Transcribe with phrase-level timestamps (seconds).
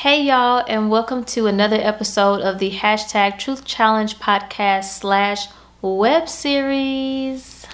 [0.00, 5.48] Hey y'all, and welcome to another episode of the hashtag Truth Challenge podcast slash
[5.82, 7.66] web series.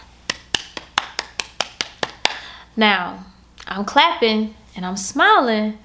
[2.77, 3.25] Now,
[3.69, 5.79] I'm clapping and I'm smiling,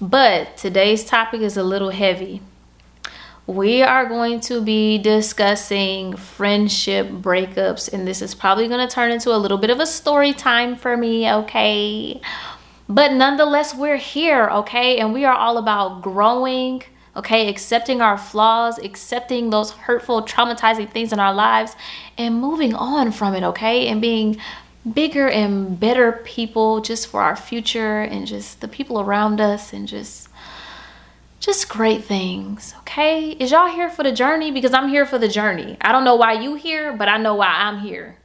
[0.00, 2.42] but today's topic is a little heavy.
[3.46, 9.12] We are going to be discussing friendship breakups, and this is probably going to turn
[9.12, 12.20] into a little bit of a story time for me, okay?
[12.90, 14.98] But nonetheless, we're here, okay?
[14.98, 16.82] And we are all about growing,
[17.14, 17.48] okay?
[17.48, 21.76] Accepting our flaws, accepting those hurtful, traumatizing things in our lives,
[22.18, 23.86] and moving on from it, okay?
[23.86, 24.38] And being
[24.92, 29.86] bigger and better people just for our future and just the people around us and
[29.86, 30.28] just
[31.38, 35.28] just great things okay is y'all here for the journey because i'm here for the
[35.28, 38.16] journey i don't know why you here but i know why i'm here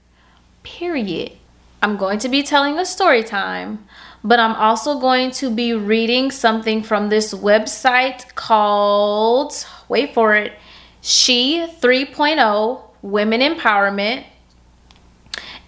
[0.63, 1.33] period
[1.81, 3.85] i'm going to be telling a story time
[4.25, 9.53] but I'm also going to be reading something from this website called,
[9.87, 10.53] wait for it,
[11.01, 14.25] She 3.0 Women Empowerment.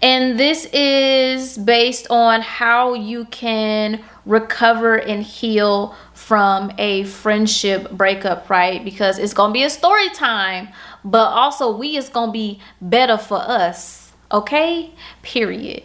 [0.02, 8.50] And this is based on how you can recover and heal from a friendship breakup,
[8.50, 8.84] right?
[8.84, 10.68] Because it's going to be a story time,
[11.04, 14.92] but also we is going to be better for us, okay?
[15.22, 15.84] Period.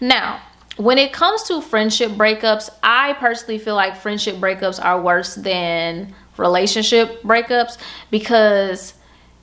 [0.00, 0.40] Now,
[0.76, 6.14] when it comes to friendship breakups, I personally feel like friendship breakups are worse than
[6.36, 7.78] relationship breakups
[8.10, 8.94] because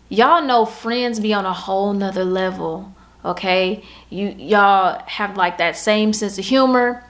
[0.09, 2.94] y'all know friends be on a whole nother level.
[3.25, 7.03] Okay, you y'all have like that same sense of humor.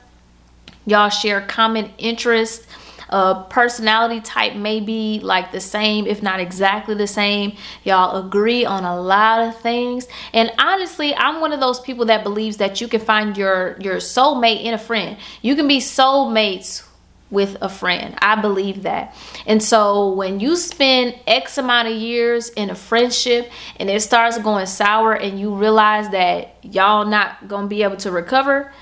[0.85, 2.67] Y'all share common interests
[3.13, 7.55] uh, personality type may be like the same, if not exactly the same.
[7.83, 10.07] Y'all agree on a lot of things.
[10.33, 13.97] And honestly, I'm one of those people that believes that you can find your your
[13.97, 15.17] soulmate in a friend.
[15.43, 16.87] You can be soulmates
[17.29, 18.15] with a friend.
[18.19, 19.15] I believe that.
[19.45, 24.39] And so when you spend X amount of years in a friendship and it starts
[24.39, 28.73] going sour and you realize that y'all not going to be able to recover,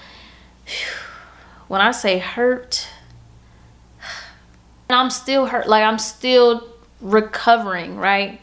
[1.67, 2.87] when I say hurt,
[4.93, 5.67] I'm still hurt.
[5.67, 6.67] Like I'm still
[7.01, 8.39] recovering, right?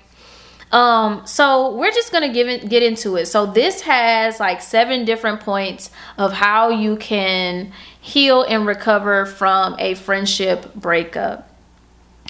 [0.70, 3.26] Um, so we're just gonna give it get into it.
[3.26, 9.76] So this has like seven different points of how you can heal and recover from
[9.78, 11.50] a friendship breakup.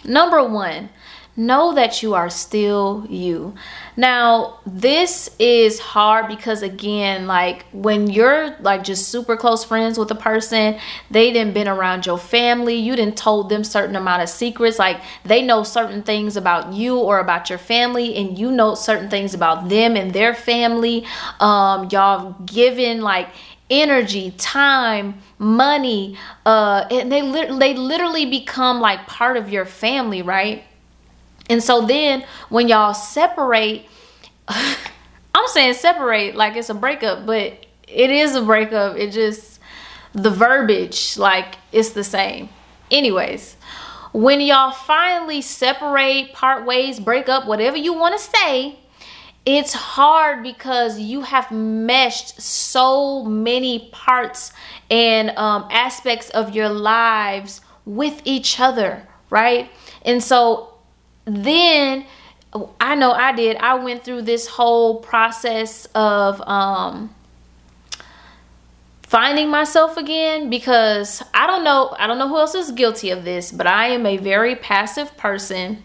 [0.05, 0.91] Number one,
[1.39, 3.55] know that you are still you.
[3.97, 10.11] Now, this is hard because again, like when you're like just super close friends with
[10.11, 10.79] a person,
[11.11, 15.01] they didn't been around your family, you didn't told them certain amount of secrets, like
[15.25, 19.33] they know certain things about you or about your family, and you know certain things
[19.33, 21.07] about them and their family.
[21.39, 23.29] Um, y'all given like
[23.71, 26.17] energy, time, money,
[26.47, 30.65] uh, and they li- they literally become like part of your family, right?
[31.49, 33.87] And so then when y'all separate,
[34.49, 38.97] I'm saying separate like it's a breakup, but it is a breakup.
[38.97, 39.61] It just,
[40.13, 42.49] the verbiage, like it's the same.
[42.91, 43.57] Anyways,
[44.13, 48.79] when y'all finally separate, part ways, break up, whatever you want to say,
[49.45, 54.53] it's hard because you have meshed so many parts
[54.91, 59.71] and um, aspects of your lives with each other, right?
[60.03, 60.68] And so
[61.29, 62.07] then
[62.81, 63.57] I know I did.
[63.59, 67.15] I went through this whole process of um,
[69.03, 71.95] finding myself again because I don't know.
[71.99, 75.17] I don't know who else is guilty of this, but I am a very passive
[75.17, 75.85] person.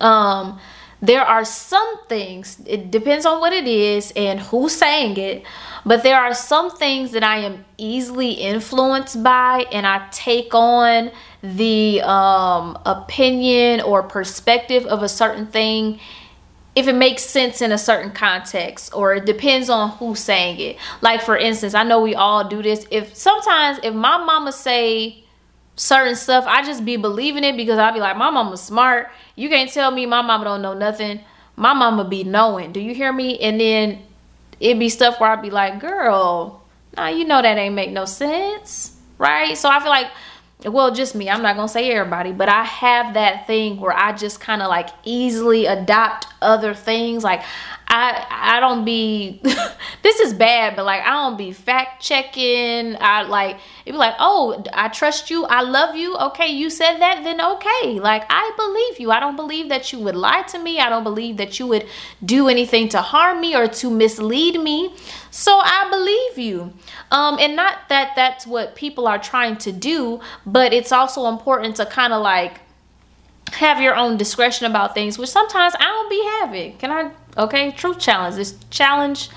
[0.00, 0.58] Um,
[1.02, 2.60] there are some things.
[2.66, 5.44] It depends on what it is and who's saying it.
[5.84, 11.12] But there are some things that I am easily influenced by, and I take on
[11.42, 16.00] the um, opinion or perspective of a certain thing
[16.76, 20.76] if it makes sense in a certain context or it depends on who's saying it.
[21.00, 22.86] Like for instance i know we all do this.
[22.90, 25.24] If sometimes if my mama say
[25.78, 29.10] certain stuff i just be believing it because i'll be like my mama's smart.
[29.34, 31.20] You can't tell me my mama don't know nothing.
[31.56, 32.72] My mama be knowing.
[32.72, 33.38] Do you hear me?
[33.38, 34.02] And then
[34.60, 36.62] it be stuff where i'd be like girl
[36.96, 38.92] nah you know that ain't make no sense.
[39.16, 39.56] Right?
[39.56, 40.08] So i feel like
[40.64, 41.28] well just me.
[41.28, 44.68] I'm not gonna say everybody but i have that thing where i just kind of
[44.68, 47.24] like easily adopt other things.
[47.24, 47.42] Like
[47.96, 49.40] i I don't be
[50.02, 52.96] this is bad, but like I don't be fact checking.
[53.00, 56.16] I like it be like, oh, I trust you, I love you.
[56.28, 57.98] Okay, you said that, then okay.
[57.98, 59.10] Like I believe you.
[59.10, 60.78] I don't believe that you would lie to me.
[60.78, 61.86] I don't believe that you would
[62.24, 64.94] do anything to harm me or to mislead me.
[65.30, 66.72] So I believe you.
[67.10, 71.76] Um, and not that that's what people are trying to do, but it's also important
[71.76, 72.60] to kind of like
[73.52, 76.76] have your own discretion about things, which sometimes I don't be having.
[76.78, 77.10] Can I?
[77.36, 78.38] Okay, truth challenge.
[78.38, 79.30] It's challenge.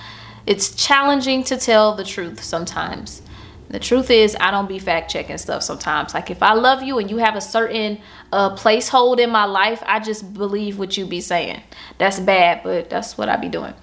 [0.46, 3.22] It's challenging to tell the truth sometimes.
[3.70, 6.16] The truth is, I don't be fact checking stuff sometimes.
[6.16, 8.00] Like if I love you and you have a certain
[8.32, 11.62] uh, placehold in my life, I just believe what you be saying.
[12.00, 13.76] That's bad, but that's what I be doing.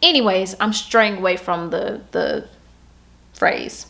[0.00, 2.48] Anyways, I'm straying away from the the
[3.32, 3.86] phrase.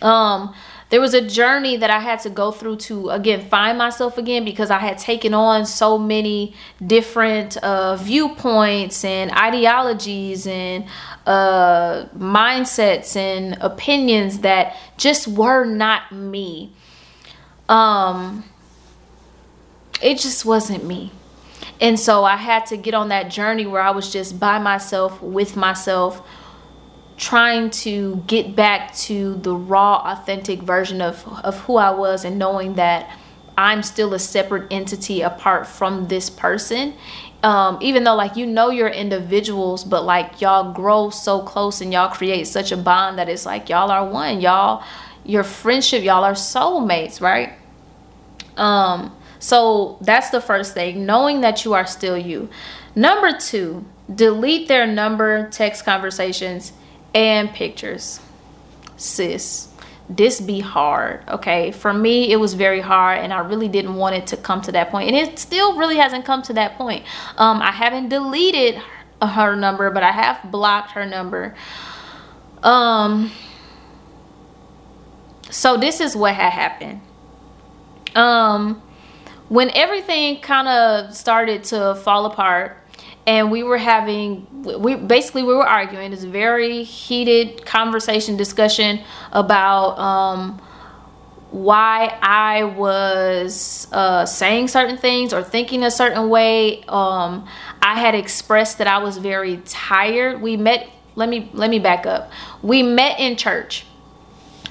[0.00, 0.54] Um,
[0.90, 4.44] there was a journey that I had to go through to again find myself again
[4.44, 6.54] because I had taken on so many
[6.84, 10.86] different uh, viewpoints and ideologies and
[11.26, 16.72] uh, mindsets and opinions that just were not me.
[17.68, 18.44] Um,
[20.00, 21.12] it just wasn't me.
[21.80, 25.22] And so I had to get on that journey where I was just by myself,
[25.22, 26.26] with myself,
[27.18, 32.38] trying to get back to the raw authentic version of of who I was and
[32.38, 33.10] knowing that
[33.58, 36.94] I'm still a separate entity apart from this person.
[37.42, 41.92] Um, even though like you know you're individuals but like y'all grow so close and
[41.92, 44.40] y'all create such a bond that it's like y'all are one.
[44.40, 44.84] Y'all
[45.24, 47.52] your friendship y'all are soulmates right?
[48.56, 52.48] Um so that's the first thing knowing that you are still you.
[52.94, 56.72] Number two delete their number text conversations
[57.14, 58.20] and pictures.
[58.96, 59.68] Sis,
[60.08, 61.70] this be hard, okay?
[61.70, 64.72] For me, it was very hard and I really didn't want it to come to
[64.72, 65.08] that point.
[65.08, 67.04] And it still really hasn't come to that point.
[67.36, 68.80] Um, I haven't deleted
[69.20, 71.54] her number, but I have blocked her number.
[72.62, 73.30] Um,
[75.50, 77.00] so this is what had happened.
[78.14, 78.82] Um,
[79.48, 82.76] when everything kind of started to fall apart,
[83.28, 89.00] and we were having we basically we were arguing this very heated conversation discussion
[89.32, 90.58] about um,
[91.50, 96.82] why I was uh, saying certain things or thinking a certain way.
[96.84, 97.46] Um,
[97.82, 100.40] I had expressed that I was very tired.
[100.40, 100.88] We met.
[101.14, 102.32] Let me let me back up.
[102.62, 103.84] We met in church,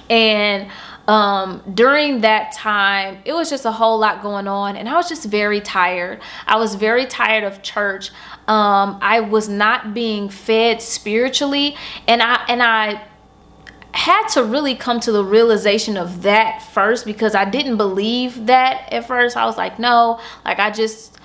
[0.10, 0.72] and
[1.08, 5.08] um, during that time, it was just a whole lot going on, and I was
[5.08, 6.22] just very tired.
[6.46, 8.12] I was very tired of church.
[8.48, 11.78] Um, I was not being fed spiritually,
[12.08, 13.06] and I and I
[13.94, 18.92] had to really come to the realization of that first because I didn't believe that
[18.92, 19.38] at first.
[19.38, 21.17] I was like, no, like I just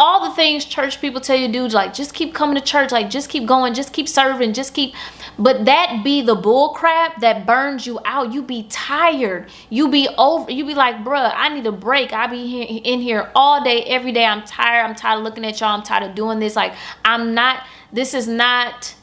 [0.00, 3.10] all the things church people tell you do, like just keep coming to church, like
[3.10, 4.94] just keep going, just keep serving, just keep.
[5.38, 8.32] But that be the bull crap that burns you out.
[8.32, 9.50] You be tired.
[9.68, 10.50] You be over.
[10.50, 12.14] You be like, bruh, I need a break.
[12.14, 14.24] I be in here all day, every day.
[14.24, 14.84] I'm tired.
[14.84, 15.76] I'm tired of looking at y'all.
[15.76, 16.56] I'm tired of doing this.
[16.56, 16.74] Like
[17.04, 17.64] I'm not.
[17.92, 18.94] This is not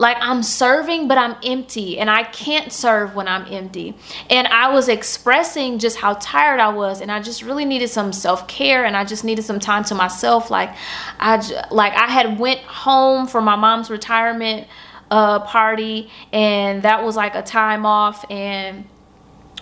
[0.00, 3.94] like I'm serving, but I'm empty, and I can't serve when I'm empty.
[4.30, 8.10] And I was expressing just how tired I was, and I just really needed some
[8.14, 10.50] self care, and I just needed some time to myself.
[10.50, 10.74] Like
[11.18, 11.36] I
[11.70, 14.66] like I had went home for my mom's retirement
[15.10, 18.24] uh, party, and that was like a time off.
[18.30, 18.86] And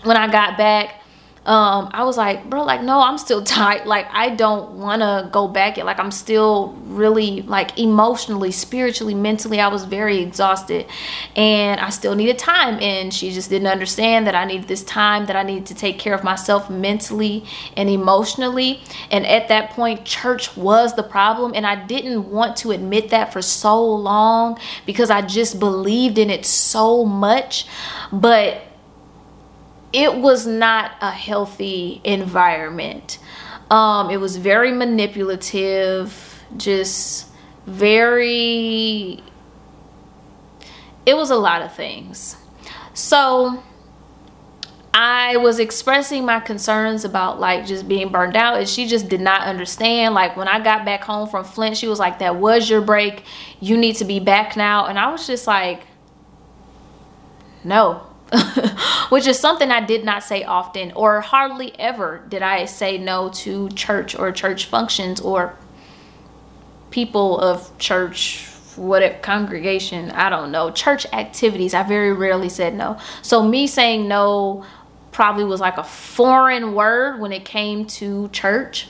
[0.05, 1.03] when I got back,
[1.47, 3.87] um, I was like, bro, like, no, I'm still tight.
[3.87, 5.77] Like, I don't want to go back.
[5.77, 5.87] Yet.
[5.87, 10.87] Like, I'm still really, like, emotionally, spiritually, mentally, I was very exhausted.
[11.37, 12.79] And I still needed time.
[12.83, 15.99] And she just didn't understand that I needed this time, that I needed to take
[15.99, 17.45] care of myself mentally
[17.77, 18.83] and emotionally.
[19.11, 21.53] And at that point, church was the problem.
[21.55, 26.31] And I didn't want to admit that for so long because I just believed in
[26.31, 27.67] it so much.
[28.13, 28.68] But
[29.93, 33.19] it was not a healthy environment.
[33.71, 37.29] Um, it was very manipulative, just
[37.67, 39.23] very,
[41.07, 42.37] it was a lot of things.
[42.95, 43.63] So
[45.01, 49.21] I was expressing my concerns about like just being burned out and she just did
[49.21, 50.15] not understand.
[50.15, 53.23] Like when I got back home from Flint, she was like, that was your break.
[53.61, 54.87] You need to be back now.
[54.87, 55.87] And I was just like,
[57.63, 58.08] no,
[59.09, 63.31] which is something I did not say often or hardly ever did I say no
[63.31, 65.57] to church or church functions or
[66.91, 70.11] people of church what congregation.
[70.13, 70.71] I don't know.
[70.71, 72.99] Church activities I very rarely said no.
[73.23, 74.65] So me saying no
[75.11, 78.89] probably was like a foreign word when it came to church.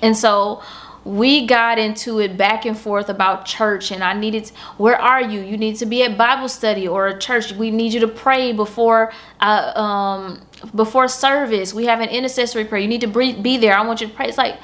[0.00, 0.62] And so
[1.04, 5.20] we got into it back and forth about church and I needed to, where are
[5.20, 5.40] you?
[5.40, 7.52] You need to be at Bible study or a church.
[7.52, 11.74] We need you to pray before uh, um before service.
[11.74, 12.80] We have an intercessory prayer.
[12.80, 13.76] You need to be there.
[13.76, 14.28] I want you to pray.
[14.28, 14.58] It's like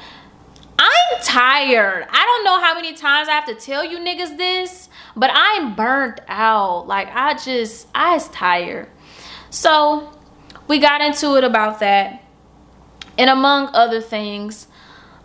[0.78, 2.06] I'm tired.
[2.10, 5.74] I don't know how many times I have to tell you niggas this but I'm
[5.74, 6.86] burnt out.
[6.86, 8.88] Like I just I was tired.
[9.50, 10.12] So
[10.68, 12.24] we got into it about that
[13.18, 14.68] and among other things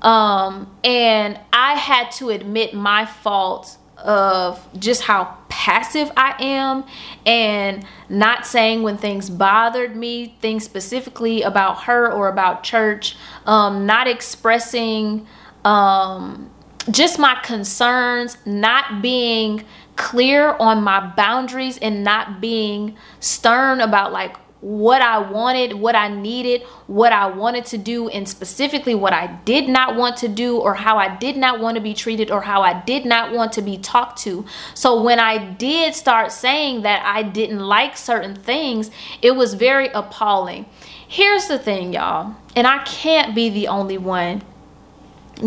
[0.05, 6.83] um, and I had to admit my fault of just how passive I am
[7.25, 13.87] and not saying when things bothered me, things specifically about her or about church, um,
[13.87, 15.25] not expressing
[15.63, 16.51] um,
[16.91, 24.35] just my concerns, not being clear on my boundaries and not being stern about like
[24.65, 29.27] what I wanted, what I needed, what I wanted to do, and specifically what I
[29.45, 32.41] did not want to do, or how I did not want to be treated, or
[32.41, 34.43] how I did not want to be talked to.
[34.73, 38.89] So when I did start saying that I didn't like certain things,
[39.21, 40.65] it was very appalling.
[41.07, 44.41] Here's the thing, y'all, and I can't be the only one.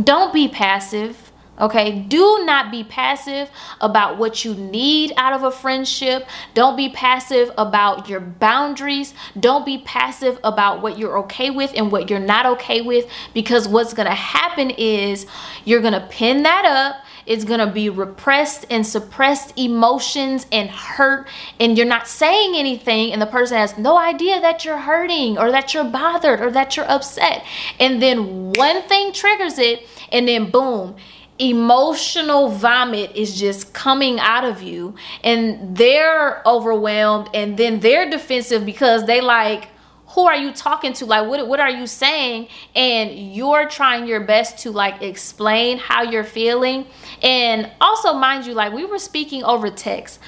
[0.01, 1.28] Don't be passive
[1.61, 3.51] Okay, do not be passive
[3.81, 6.27] about what you need out of a friendship.
[6.55, 9.13] Don't be passive about your boundaries.
[9.39, 13.67] Don't be passive about what you're okay with and what you're not okay with because
[13.67, 15.27] what's to happen is
[15.65, 17.05] you're to pin that up.
[17.27, 21.29] It's to be repressed and suppressed emotions and hurt,
[21.61, 25.51] and you're not saying anything, and the person has no idea that you're hurting or
[25.51, 27.45] that you're bothered or that you're upset.
[27.79, 30.97] And then one thing triggers it, and then boom
[31.39, 38.67] emotional vomit is just coming out of you and they're overwhelmed and then they're defensive
[38.67, 39.69] because they like
[40.15, 41.07] who are you talking to?
[41.07, 42.49] Like what, what are you saying?
[42.75, 46.87] And you're trying your best to like explain how you're feeling.
[47.23, 50.19] And also mind you like we were speaking over text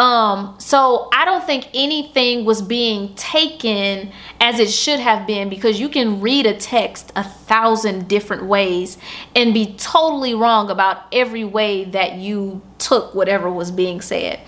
[0.00, 5.78] um, so I don't think anything was being taken as it should have been because
[5.78, 8.96] you can read a text a thousand different ways
[9.36, 14.40] and be totally wrong about every way that you took whatever was being said.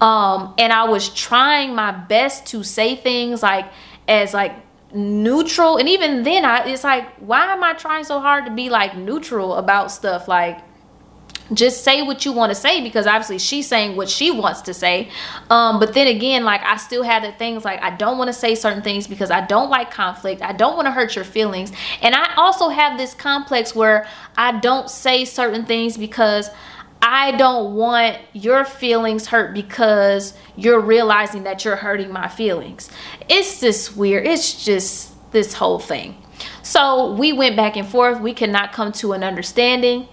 [0.00, 3.66] Um, and I was trying my best to say things like
[4.08, 4.54] as like
[4.94, 8.70] neutral and even then I it's like why am I trying so hard to be
[8.70, 10.60] like neutral about stuff like
[11.52, 14.72] just say what you want to say because obviously she's saying what she wants to
[14.72, 15.10] say
[15.50, 18.32] um, but then again like i still have the things like i don't want to
[18.32, 21.70] say certain things because i don't like conflict i don't want to hurt your feelings
[22.00, 24.06] and i also have this complex where
[24.38, 26.50] i don't say certain things because
[27.06, 32.88] I don't want your feelings hurt because you're realizing that you're hurting my feelings.
[33.28, 34.26] It's just weird.
[34.26, 36.16] It's just this whole thing.
[36.62, 38.20] So we went back and forth.
[38.20, 40.08] We could not come to an understanding.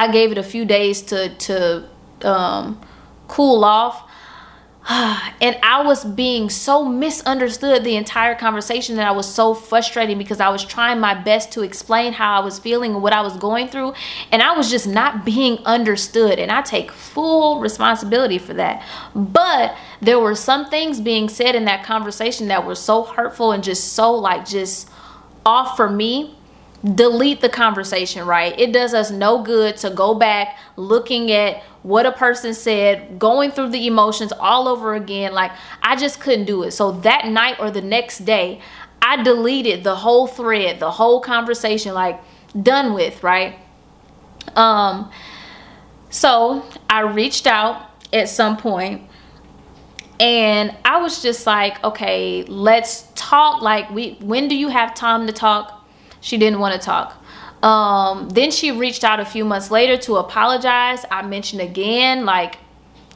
[0.00, 1.86] I gave it a few days to to
[2.22, 2.80] um,
[3.28, 4.10] cool off.
[4.88, 10.40] and I was being so misunderstood the entire conversation that I was so frustrating because
[10.40, 13.36] I was trying my best to explain how I was feeling and what I was
[13.36, 13.92] going through
[14.32, 18.82] and I was just not being understood and I take full responsibility for that.
[19.14, 23.62] But there were some things being said in that conversation that were so hurtful and
[23.62, 24.88] just so like just
[25.44, 26.38] off for me
[26.82, 28.58] delete the conversation, right?
[28.58, 33.50] It does us no good to go back looking at what a person said, going
[33.50, 35.32] through the emotions all over again.
[35.32, 36.70] Like, I just couldn't do it.
[36.72, 38.60] So that night or the next day,
[39.02, 42.20] I deleted the whole thread, the whole conversation, like,
[42.60, 43.58] done with, right?
[44.56, 45.10] Um,
[46.08, 49.02] so I reached out at some point
[50.18, 53.62] and I was just like, okay, let's talk.
[53.62, 55.79] Like, we when do you have time to talk?
[56.20, 57.16] She didn't want to talk.
[57.62, 61.04] Um, then she reached out a few months later to apologize.
[61.10, 62.58] I mentioned again, like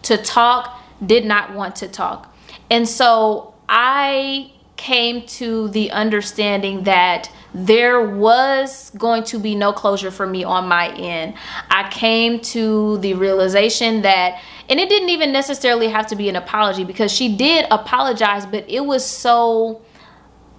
[0.03, 2.35] to talk, did not want to talk.
[2.71, 10.11] And so I came to the understanding that there was going to be no closure
[10.11, 11.35] for me on my end.
[11.71, 16.37] I came to the realization that, and it didn't even necessarily have to be an
[16.37, 19.81] apology because she did apologize, but it was so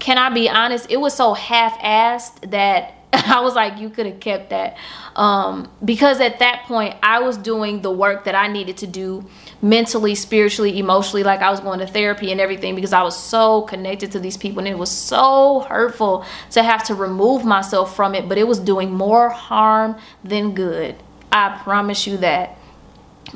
[0.05, 0.85] can I be honest?
[0.91, 4.77] It was so half-assed that I was like, you could have kept that.
[5.15, 9.25] Um, because at that point, I was doing the work that I needed to do
[9.63, 11.24] mentally, spiritually, emotionally.
[11.24, 14.38] Like I was going to therapy and everything because I was so connected to these
[14.38, 18.29] people and it was so hurtful to have to remove myself from it.
[18.29, 20.97] But it was doing more harm than good.
[21.31, 22.59] I promise you that.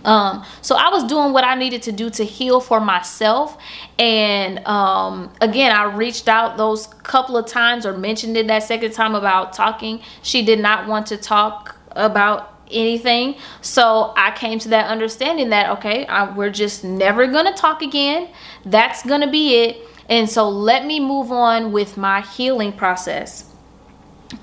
[0.06, 3.58] Um, so I was doing what I needed to do to heal for myself.
[3.98, 8.94] And um, again, I reached out those couple of times or mentioned it that second
[8.94, 10.02] time about talking.
[10.22, 13.36] She did not want to talk about anything.
[13.62, 18.30] So I came to that understanding that, okay, I, we're just never to talk again.
[18.66, 19.78] That's to be it.
[20.08, 23.46] And so let me move on with my healing process.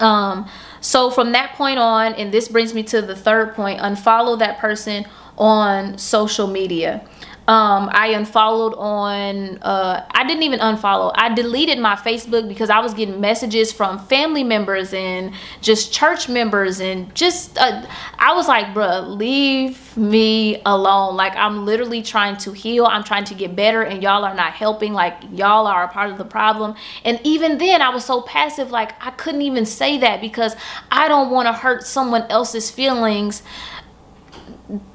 [0.01, 0.49] Um,
[0.81, 4.59] so from that point on, and this brings me to the third point, unfollow that
[4.59, 5.07] person
[5.39, 7.07] on social media.
[7.49, 11.13] Um, I unfollowed on, uh, I didn't even unfollow.
[11.15, 16.29] I deleted my Facebook because I was getting messages from family members and just church
[16.29, 17.87] members and just, uh,
[18.19, 21.15] I was like, bruh, leave me alone.
[21.15, 22.85] Like, I'm literally trying to heal.
[22.85, 24.93] I'm trying to get better and y'all are not helping.
[24.93, 26.75] Like, y'all are a part of the problem.
[27.05, 30.57] And even then, I was so passive, like, I couldn't even say that because
[30.91, 33.45] I don't want to hurt someone else's feelings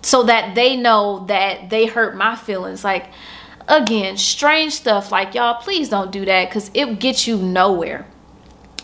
[0.01, 2.83] so that they know that they hurt my feelings.
[2.83, 3.07] Like
[3.67, 5.11] again strange stuff.
[5.11, 8.05] Like y'all please don't do that because it gets you nowhere.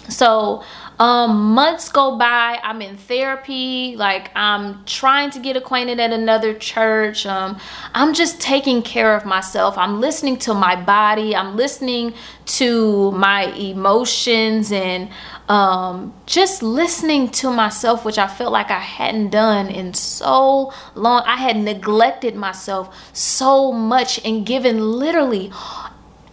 [0.10, 0.64] So
[1.00, 2.60] um months go by.
[2.64, 3.96] I'm in therapy.
[3.98, 7.26] Like i'm trying to get acquainted at another church.
[7.26, 7.60] Um
[7.94, 9.78] i'm just taking care of myself.
[9.78, 11.36] I'm listening to my body.
[11.36, 12.14] I'm listening
[12.46, 15.10] to my emotions and
[15.50, 21.24] um just listening to myself which i felt like i hadn't done in so long
[21.26, 25.52] i had neglected myself so much and given literally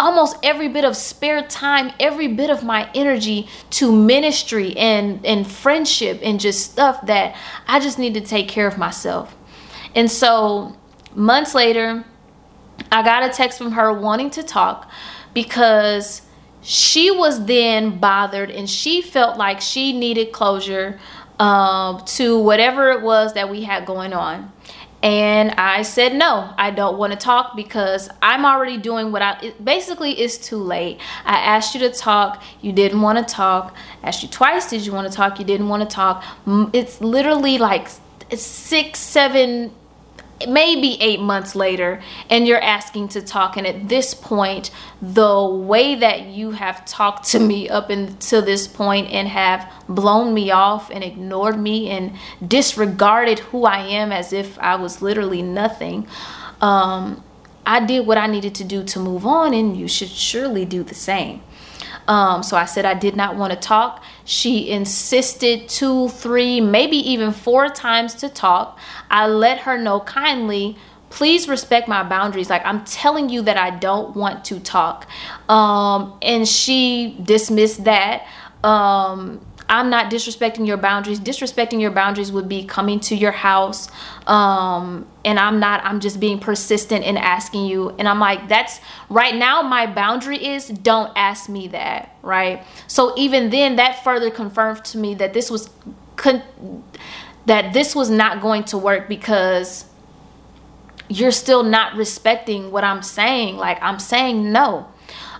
[0.00, 5.46] almost every bit of spare time, every bit of my energy to ministry and and
[5.46, 9.34] friendship and just stuff that I just need to take care of myself.
[9.94, 10.76] And so
[11.14, 12.04] months later,
[12.90, 14.90] I got a text from her wanting to talk
[15.32, 16.22] because
[16.64, 20.98] she was then bothered and she felt like she needed closure
[21.38, 24.50] um, to whatever it was that we had going on.
[25.02, 29.38] And I said, no, I don't want to talk because I'm already doing what I,
[29.42, 30.98] it basically it's too late.
[31.26, 33.76] I asked you to talk, you didn't want to talk.
[34.02, 35.38] asked you twice, did you want to talk?
[35.38, 36.24] You didn't want to talk.
[36.72, 37.88] It's literally like
[38.34, 39.74] six, seven,
[40.48, 43.56] maybe eight months later and you're asking to talk.
[43.56, 44.70] And at this point
[45.12, 50.32] the way that you have talked to me up until this point and have blown
[50.32, 52.12] me off and ignored me and
[52.46, 56.06] disregarded who i am as if i was literally nothing
[56.60, 57.22] um,
[57.66, 60.82] i did what i needed to do to move on and you should surely do
[60.82, 61.42] the same
[62.08, 64.02] um, so I said I did not want to talk.
[64.24, 68.78] She insisted two, three, maybe even four times to talk.
[69.10, 70.76] I let her know kindly,
[71.10, 72.50] please respect my boundaries.
[72.50, 75.06] Like I'm telling you that I don't want to talk.
[75.48, 78.26] Um, and she dismissed that.
[78.62, 81.20] Um, I'm not disrespecting your boundaries.
[81.20, 83.88] Disrespecting your boundaries would be coming to your house.
[84.26, 87.90] Um, and I'm not, I'm just being persistent in asking you.
[87.98, 92.64] And I'm like, that's right now, my boundary is don't ask me that, right?
[92.86, 95.68] So even then, that further confirmed to me that this was,
[97.46, 99.84] that this was not going to work because
[101.08, 103.56] you're still not respecting what I'm saying.
[103.56, 104.88] Like, I'm saying no.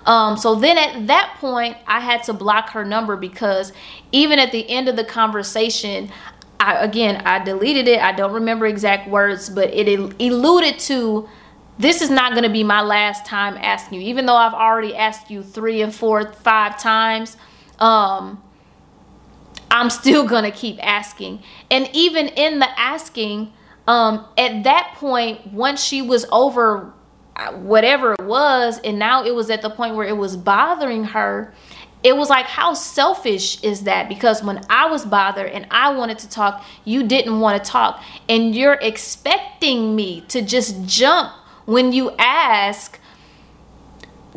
[0.06, 3.72] Um, so then at that point, I had to block her number because
[4.12, 6.10] even at the end of the conversation,
[6.64, 8.00] I, again, I deleted it.
[8.00, 9.86] I don't remember exact words, but it
[10.20, 11.28] alluded to
[11.78, 14.08] this is not going to be my last time asking you.
[14.08, 17.36] Even though I've already asked you three and four, five times,
[17.78, 18.42] um,
[19.70, 21.42] I'm still going to keep asking.
[21.70, 23.52] And even in the asking,
[23.86, 26.94] um, at that point, once she was over
[27.52, 31.52] whatever it was and now it was at the point where it was bothering her
[32.04, 36.18] it was like how selfish is that because when i was bothered and i wanted
[36.18, 41.32] to talk you didn't want to talk and you're expecting me to just jump
[41.64, 43.00] when you ask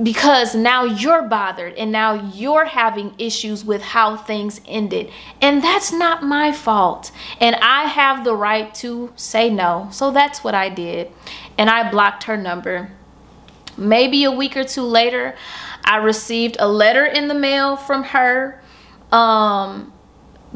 [0.01, 5.11] because now you're bothered and now you're having issues with how things ended.
[5.41, 7.11] And that's not my fault.
[7.39, 9.89] And I have the right to say no.
[9.91, 11.11] So that's what I did.
[11.57, 12.91] And I blocked her number.
[13.75, 15.35] Maybe a week or two later,
[15.87, 18.61] I received a letter in the mail from her.
[19.11, 19.93] Um,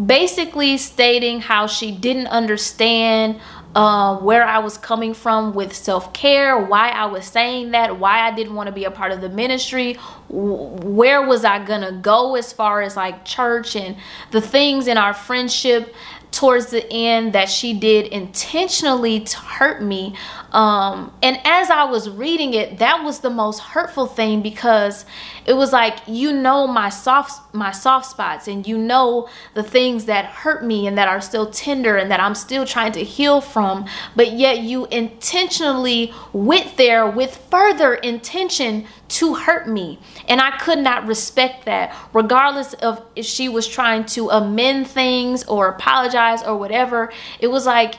[0.06, 3.40] basically stating how she didn't understand
[3.74, 8.20] uh, where I was coming from with self care, why I was saying that, why
[8.20, 9.94] I didn't want to be a part of the ministry,
[10.28, 13.96] where was I gonna go as far as like church and
[14.32, 15.96] the things in our friendship
[16.32, 20.16] towards the end that she did intentionally to hurt me.
[20.52, 25.06] Um, and as I was reading it, that was the most hurtful thing because
[25.46, 30.06] it was like you know my soft my soft spots and you know the things
[30.06, 33.40] that hurt me and that are still tender and that I'm still trying to heal
[33.40, 33.86] from,
[34.16, 40.00] but yet you intentionally went there with further intention to hurt me.
[40.28, 45.44] And I could not respect that, regardless of if she was trying to amend things
[45.46, 47.12] or apologize or whatever.
[47.40, 47.96] It was like,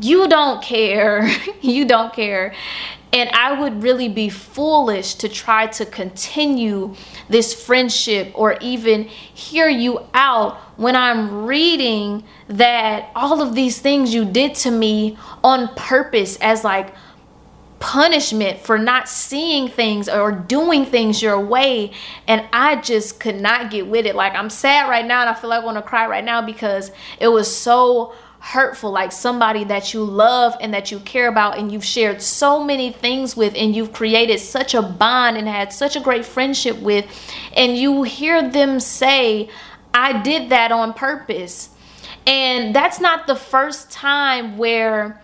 [0.00, 1.28] you don't care.
[1.60, 2.54] you don't care.
[3.12, 6.94] And I would really be foolish to try to continue
[7.28, 14.12] this friendship or even hear you out when I'm reading that all of these things
[14.12, 16.92] you did to me on purpose as like
[17.78, 21.92] punishment for not seeing things or doing things your way
[22.26, 25.34] and I just could not get with it like I'm sad right now and I
[25.34, 28.14] feel like I want to cry right now because it was so
[28.46, 32.62] hurtful like somebody that you love and that you care about and you've shared so
[32.62, 36.78] many things with and you've created such a bond and had such a great friendship
[36.78, 37.04] with
[37.56, 39.48] and you hear them say
[39.92, 41.70] I did that on purpose.
[42.26, 45.22] And that's not the first time where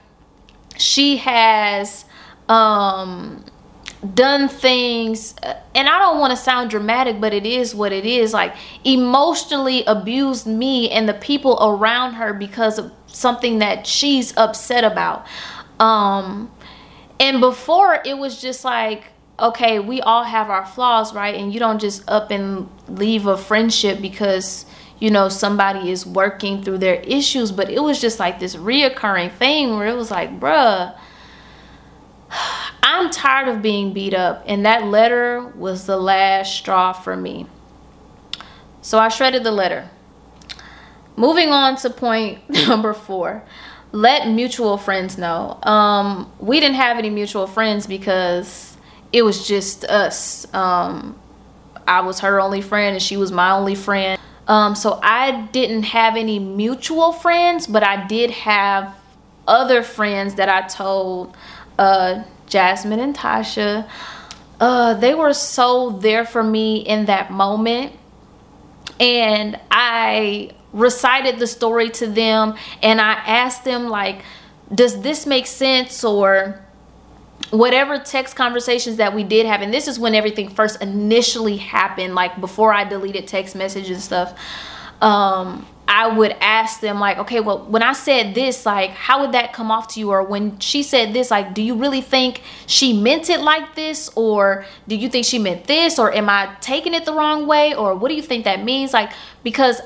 [0.76, 2.06] she has
[2.48, 3.44] um
[4.14, 5.34] done things
[5.76, 9.84] and I don't want to sound dramatic but it is what it is like emotionally
[9.84, 15.24] abused me and the people around her because of something that she's upset about.
[15.78, 16.50] Um
[17.20, 19.04] and before it was just like
[19.38, 21.36] okay we all have our flaws right?
[21.36, 24.66] And you don't just up and leave a friendship because
[24.98, 29.30] you know somebody is working through their issues but it was just like this reoccurring
[29.30, 30.92] thing where it was like bruh
[32.82, 37.46] I'm tired of being beat up, and that letter was the last straw for me.
[38.80, 39.90] So I shredded the letter.
[41.16, 43.44] Moving on to point number four
[43.92, 45.58] let mutual friends know.
[45.62, 48.76] Um, we didn't have any mutual friends because
[49.12, 50.52] it was just us.
[50.54, 51.18] Um,
[51.86, 54.20] I was her only friend, and she was my only friend.
[54.48, 58.96] Um, so I didn't have any mutual friends, but I did have
[59.46, 61.36] other friends that I told
[61.78, 63.88] uh, Jasmine and Tasha.
[64.60, 67.92] Uh, they were so there for me in that moment.
[69.00, 74.22] And I recited the story to them and I asked them like,
[74.74, 76.62] does this make sense or
[77.50, 82.14] whatever text conversations that we did have and this is when everything first initially happened
[82.14, 84.38] like before i deleted text messages and stuff
[85.02, 89.32] um I would ask them like, okay, well, when I said this, like, how would
[89.32, 90.10] that come off to you?
[90.10, 94.08] Or when she said this, like, do you really think she meant it like this?
[94.14, 95.98] Or do you think she meant this?
[95.98, 97.74] Or am I taking it the wrong way?
[97.74, 98.92] Or what do you think that means?
[98.92, 99.80] Like, because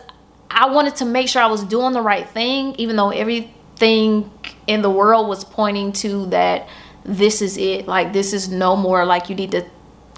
[0.50, 4.30] I wanted to make sure I was doing the right thing, even though everything
[4.66, 6.68] in the world was pointing to that
[7.04, 7.88] this is it.
[7.88, 9.04] Like, this is no more.
[9.04, 9.64] Like, you need to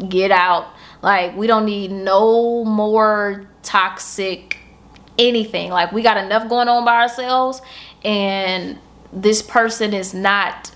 [0.07, 0.67] get out.
[1.03, 4.58] Like, we don't need no more toxic
[5.19, 5.71] anything.
[5.71, 7.61] Like we got enough going on by ourselves
[8.05, 8.79] and
[9.13, 10.71] this person is not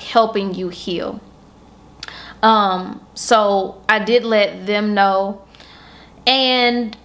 [0.00, 1.20] helping you heal.
[2.42, 5.42] Um, so I did let them know
[6.26, 6.96] and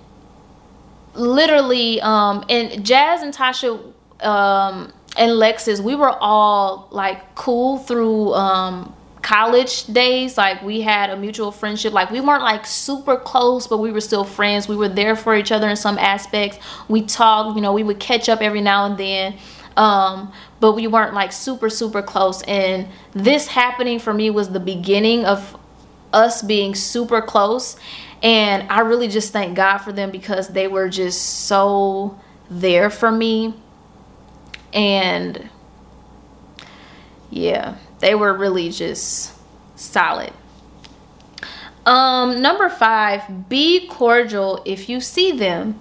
[1.13, 3.79] literally um and Jazz and Tasha
[4.23, 11.09] um and Lexus, we were all like cool through um college days like we had
[11.09, 11.93] a mutual friendship.
[11.93, 14.67] Like we weren't like super close but we were still friends.
[14.67, 16.57] We were there for each other in some aspects.
[16.87, 19.37] We talked you know we would catch up every now and then.
[19.77, 22.41] Um, but we weren't like super super close.
[22.43, 25.57] And this happening for me was the beginning of
[26.13, 27.75] us being super close.
[28.21, 33.11] And i really just thank god for them because they were just so there for
[33.11, 33.53] me.
[34.73, 35.49] And
[37.31, 39.33] yeah they were really just
[39.75, 40.33] solid.
[41.85, 45.79] Um, number five, be cordial if you see them.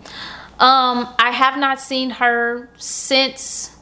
[0.58, 3.76] Um, I have not seen her since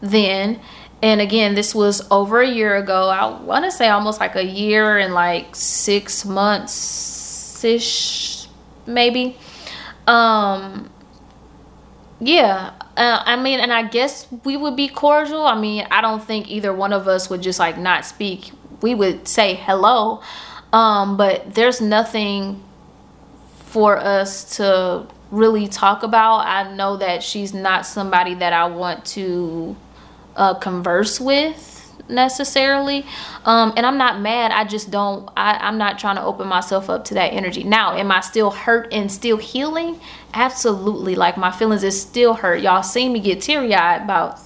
[0.00, 0.60] then.
[1.02, 3.08] And again, this was over a year ago.
[3.08, 8.46] I want to say almost like a year and like six months ish,
[8.86, 9.36] maybe.
[10.06, 10.90] Um,
[12.20, 15.44] yeah, uh, I mean, and I guess we would be cordial.
[15.46, 18.52] I mean, I don't think either one of us would just like not speak.
[18.80, 20.20] We would say hello,
[20.72, 22.62] um, but there's nothing
[23.66, 26.40] for us to really talk about.
[26.40, 29.74] I know that she's not somebody that I want to
[30.36, 31.71] uh, converse with.
[32.08, 33.06] Necessarily.
[33.44, 34.50] Um and i'm not mad.
[34.50, 37.64] I just don't I, i'm not trying to open myself up to that energy.
[37.64, 40.00] Now am i still hurt and still healing?
[40.34, 41.14] Absolutely.
[41.14, 42.60] Like my feelings is still hurt.
[42.60, 44.38] Y'all seen me get teary-eyed about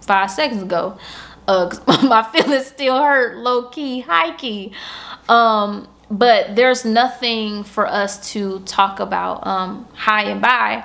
[0.00, 0.98] five seconds ago.
[1.46, 1.74] Uh
[2.08, 4.72] my feelings still hurt low key hi key
[5.28, 10.84] um but there's nothing for us to talk about um high and bye.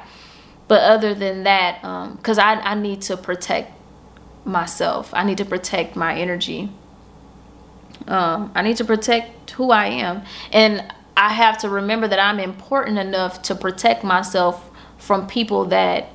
[0.68, 1.82] But other than that
[2.18, 3.72] because um, I, I need to protect
[4.48, 5.14] myself.
[5.14, 6.70] I need to protect my energy.
[8.08, 10.24] Um, I need to protect who I am.
[10.52, 16.10] And I have to remember that I'm important enough to protect myself from people that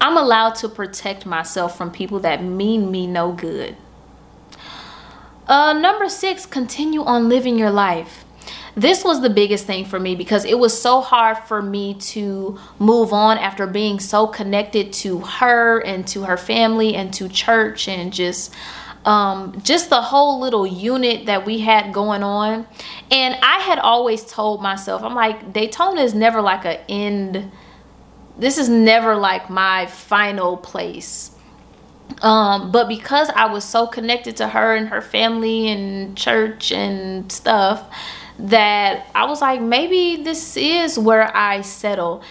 [0.00, 3.76] I'm allowed to protect myself from people that mean me no good.
[5.46, 8.23] Uh, number six, continue on living your life
[8.76, 12.58] this was the biggest thing for me because it was so hard for me to
[12.78, 17.88] move on after being so connected to her and to her family and to church
[17.88, 18.52] and just
[19.04, 22.66] um, just the whole little unit that we had going on.
[23.10, 27.52] And I had always told myself, I'm like, Daytona is never like an end.
[28.38, 31.32] This is never like my final place.
[32.22, 37.30] Um, but because I was so connected to her and her family and church and
[37.30, 37.86] stuff,
[38.38, 42.22] that I was like, maybe this is where I settle.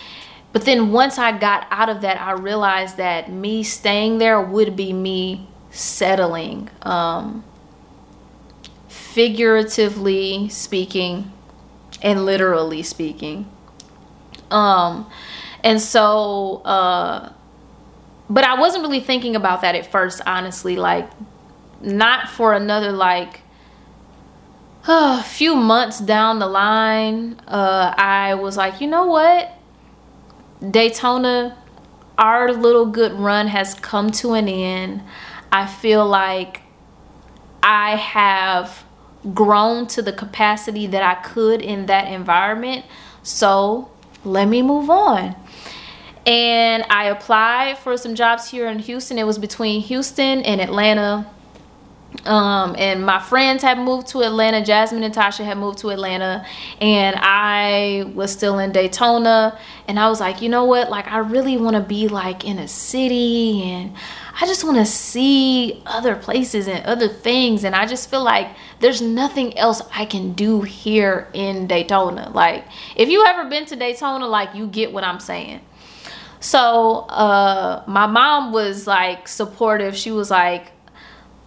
[0.51, 4.75] But then once I got out of that, I realized that me staying there would
[4.75, 6.69] be me settling.
[6.83, 7.43] Um,
[8.87, 11.31] figuratively speaking
[12.01, 13.49] and literally speaking.
[14.49, 15.09] Um,
[15.63, 17.31] and so, uh,
[18.29, 20.75] but I wasn't really thinking about that at first, honestly.
[20.75, 21.09] Like,
[21.81, 23.41] not for another, like,
[24.87, 29.51] a few months down the line, uh, I was like, you know what?
[30.69, 31.57] Daytona,
[32.17, 35.01] our little good run has come to an end.
[35.51, 36.61] I feel like
[37.61, 38.83] I have
[39.33, 42.85] grown to the capacity that I could in that environment.
[43.23, 43.89] So
[44.23, 45.35] let me move on.
[46.25, 49.17] And I applied for some jobs here in Houston.
[49.17, 51.29] It was between Houston and Atlanta
[52.25, 54.63] um, and my friends had moved to Atlanta.
[54.63, 56.45] Jasmine and Tasha had moved to Atlanta,
[56.79, 59.59] and I was still in Daytona.
[59.87, 60.89] And I was like, you know what?
[60.89, 63.93] Like, I really want to be like in a city, and
[64.39, 67.63] I just want to see other places and other things.
[67.63, 72.29] And I just feel like there's nothing else I can do here in Daytona.
[72.33, 75.61] Like, if you ever been to Daytona, like, you get what I'm saying.
[76.39, 79.95] So, uh, my mom was like supportive.
[79.95, 80.73] She was like,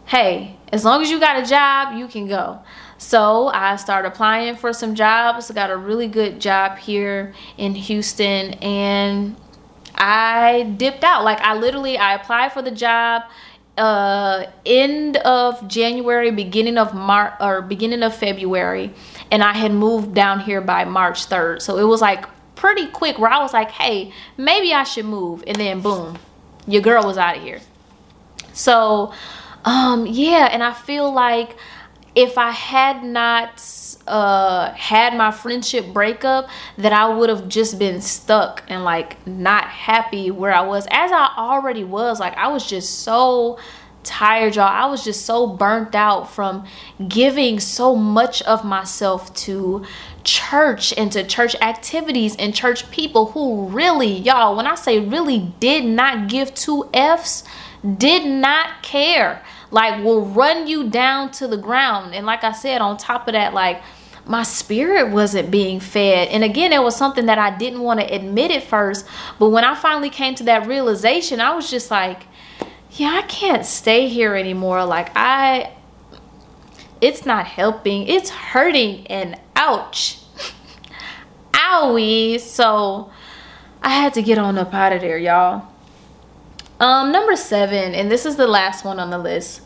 [0.07, 2.61] hey, as long as you got a job, you can go.
[2.99, 5.51] So I started applying for some jobs.
[5.51, 9.37] Got a really good job here in Houston and
[9.95, 11.25] I dipped out.
[11.25, 13.23] Like I literally, I applied for the job
[13.77, 18.95] uh end of January, beginning of March or beginning of February.
[19.31, 21.61] And I had moved down here by March 3rd.
[21.61, 25.45] So it was like pretty quick where I was like, hey, maybe I should move.
[25.47, 26.19] And then boom,
[26.67, 27.61] your girl was out of here.
[28.55, 29.13] So
[29.67, 31.57] um yeah and i feel like
[32.15, 33.63] if i had not
[34.07, 36.49] uh had my friendship breakup
[36.79, 40.87] that i would have just been stuck and like not happy where i was.
[40.91, 43.59] As i already was like i was just so
[44.07, 44.65] tired y'all.
[44.65, 46.65] I was just so burnt out from
[47.09, 49.85] giving so much of myself to
[50.23, 55.53] church and to church activities and church people who really y'all when i say really
[55.61, 57.45] did not give two f's
[57.97, 62.15] did not care like will run you down to the ground.
[62.15, 63.83] And like I said, on top of that, like
[64.25, 66.29] my spirit wasn't being fed.
[66.29, 69.07] And again, it was something that I didn't want to admit at first.
[69.39, 72.25] But when I finally came to that realization, I was just like,
[72.93, 74.85] yeah, I can't stay here anymore.
[74.85, 75.73] Like I
[77.01, 78.07] it's not helping.
[78.07, 80.19] It's hurting and ouch.
[81.53, 82.41] Owie.
[82.41, 83.11] So
[83.83, 85.69] I had to get on up out of there, y'all.
[86.79, 89.63] Um, number seven, and this is the last one on the list.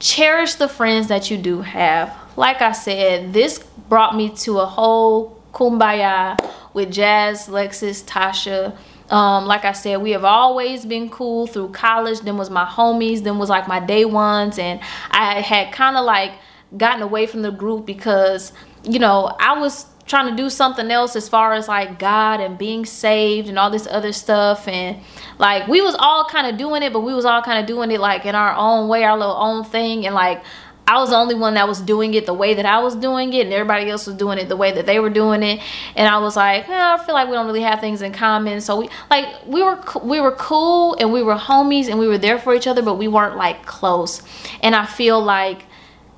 [0.00, 2.14] Cherish the friends that you do have.
[2.36, 6.38] Like I said, this brought me to a whole kumbaya
[6.74, 8.76] with Jazz, Lexus, Tasha.
[9.10, 12.20] Um, like I said, we have always been cool through college.
[12.20, 13.22] Then was my homies.
[13.22, 14.58] Then was like my day ones.
[14.58, 16.32] And I had kind of like
[16.76, 21.14] gotten away from the group because, you know, I was trying to do something else
[21.14, 24.98] as far as like God and being saved and all this other stuff and
[25.38, 27.90] like we was all kind of doing it but we was all kind of doing
[27.90, 30.42] it like in our own way our little own thing and like
[30.88, 33.34] I was the only one that was doing it the way that I was doing
[33.34, 35.60] it, and everybody else was doing it the way that they were doing it.
[35.94, 38.62] And I was like, eh, I feel like we don't really have things in common.
[38.62, 42.16] So we like we were we were cool and we were homies and we were
[42.16, 44.22] there for each other, but we weren't like close.
[44.62, 45.66] And I feel like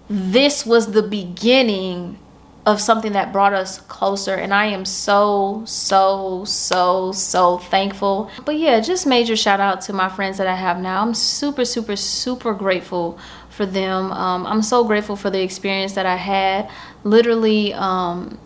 [0.09, 2.20] this was the beginning
[2.67, 8.31] of something that brought us closer and i am so so so so thankful.
[8.45, 11.03] But yeah just major shout out to my friends that i have now.
[11.03, 13.19] I'm super super super grateful
[13.49, 14.13] for them.
[14.13, 16.71] Um, i'm so grateful for the experience that i had.
[17.03, 18.39] Literally um,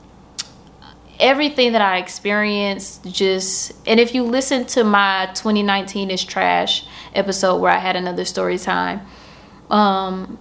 [1.19, 7.57] everything that i experienced just and if you listen to my 2019 is trash episode
[7.57, 9.01] where i had another story time
[9.71, 10.39] um,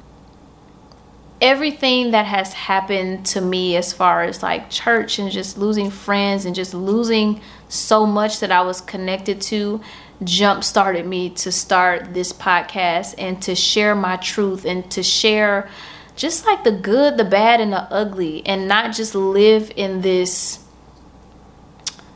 [1.43, 6.45] everything that has happened to me as far as like church and just losing friends
[6.45, 9.81] and just losing so much that I was connected to
[10.23, 15.69] jump started me to start this podcast and to share my truth and to share
[16.15, 20.63] just like the good, the bad, and the ugly, and not just live in this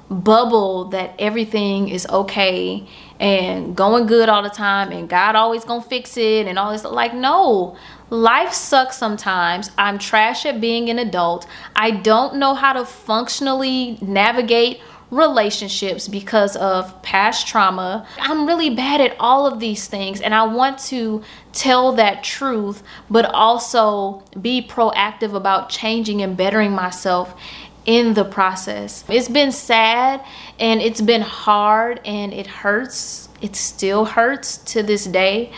[0.10, 2.88] bubble that everything is okay
[3.20, 6.86] and going good all the time and God always gonna fix it and all this
[6.86, 7.76] like no
[8.10, 9.72] Life sucks sometimes.
[9.78, 11.46] I'm trash at being an adult.
[11.76, 14.80] I don't know how to functionally navigate
[15.12, 18.08] relationships because of past trauma.
[18.20, 22.84] I'm really bad at all of these things and I want to tell that truth,
[23.10, 27.40] but also be proactive about changing and bettering myself
[27.86, 29.06] in the process.
[29.08, 30.24] It's been sad
[30.60, 33.30] and it's been hard and it hurts.
[33.42, 35.54] It still hurts to this day.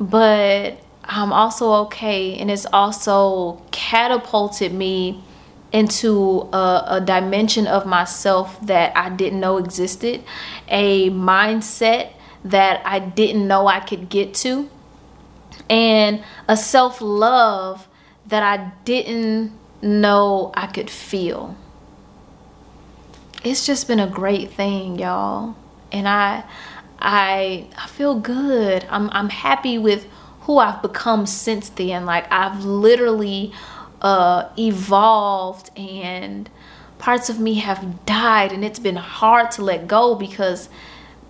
[0.00, 2.36] But I'm also okay.
[2.36, 5.22] And it's also catapulted me
[5.72, 10.22] into a, a, dimension of myself that I didn't know existed,
[10.68, 12.12] a mindset
[12.44, 14.70] that I didn't know I could get to,
[15.68, 17.88] and a self love
[18.26, 21.56] that I didn't know I could feel.
[23.44, 25.56] It's just been a great thing, y'all.
[25.92, 26.44] And I
[26.98, 28.86] I I feel good.
[28.88, 30.06] I'm I'm happy with
[30.46, 32.06] who I've become since then.
[32.06, 33.52] Like I've literally
[34.00, 36.48] uh, evolved and
[36.98, 40.68] parts of me have died and it's been hard to let go because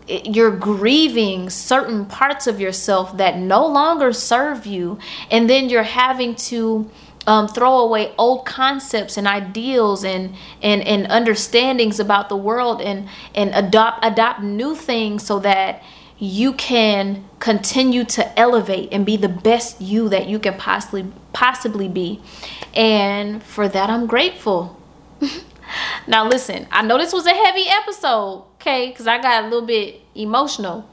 [0.06, 4.98] it, you're grieving certain parts of yourself that no longer serve you
[5.30, 6.88] and then you're having to
[7.26, 13.08] um, throw away old concepts and ideals and, and and understandings about the world and
[13.34, 15.82] and adopt adopt new things so that
[16.18, 21.88] you can continue to elevate and be the best you that you can possibly possibly
[21.88, 22.20] be
[22.74, 24.80] and for that i'm grateful
[26.06, 29.66] now listen i know this was a heavy episode okay because i got a little
[29.66, 30.88] bit emotional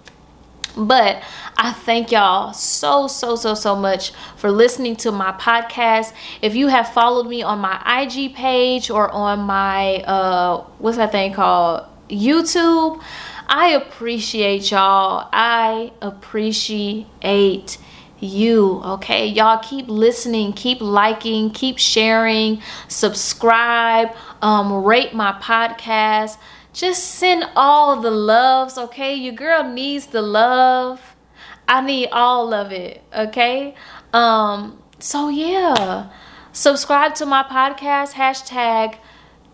[0.76, 1.22] but
[1.56, 6.14] I thank y'all so, so, so, so much for listening to my podcast.
[6.42, 11.12] If you have followed me on my IG page or on my, uh, what's that
[11.12, 11.86] thing called?
[12.10, 13.02] YouTube,
[13.48, 15.30] I appreciate y'all.
[15.32, 17.78] I appreciate
[18.20, 18.82] you.
[18.84, 26.38] Okay, y'all keep listening, keep liking, keep sharing, subscribe, um, rate my podcast.
[26.72, 29.14] Just send all the loves, okay?
[29.14, 31.16] Your girl needs the love.
[31.68, 33.76] I need all of it, okay?
[34.12, 36.10] Um, so yeah,
[36.52, 38.98] subscribe to my podcast, hashtag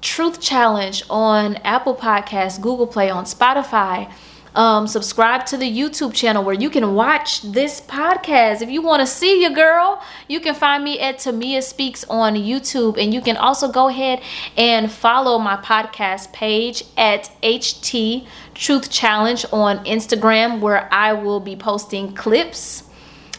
[0.01, 4.12] Truth Challenge on Apple Podcasts, Google Play, on Spotify.
[4.55, 8.62] Um, subscribe to the YouTube channel where you can watch this podcast.
[8.62, 12.33] If you want to see your girl, you can find me at Tamia Speaks on
[12.33, 12.97] YouTube.
[13.01, 14.21] And you can also go ahead
[14.57, 21.55] and follow my podcast page at HT Truth Challenge on Instagram, where I will be
[21.55, 22.83] posting clips.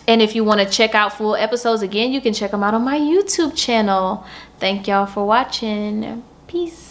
[0.06, 2.74] And if you want to check out full episodes again, you can check them out
[2.74, 4.24] on my YouTube channel.
[4.58, 6.22] Thank y'all for watching.
[6.50, 6.89] Peace.